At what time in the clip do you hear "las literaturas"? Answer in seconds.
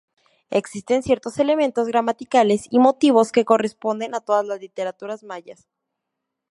4.47-5.21